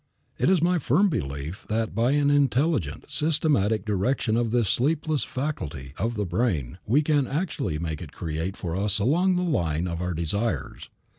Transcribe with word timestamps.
It 0.39 0.49
is 0.49 0.63
my 0.63 0.79
firm 0.79 1.09
belief 1.09 1.63
that 1.69 1.93
by 1.93 2.13
an 2.13 2.31
intelligent, 2.31 3.05
systematic 3.07 3.85
direction 3.85 4.35
of 4.35 4.49
this 4.49 4.67
sleepless 4.67 5.23
faculty 5.23 5.93
of 5.95 6.15
the 6.15 6.25
brain 6.25 6.79
we 6.87 7.03
can 7.03 7.27
actually 7.27 7.77
make 7.77 8.01
it 8.01 8.11
create 8.11 8.57
for 8.57 8.75
us 8.75 8.97
along 8.97 9.35
the 9.35 9.43
line 9.43 9.85
of 9.87 10.01
our 10.01 10.15
desires. 10.15 10.89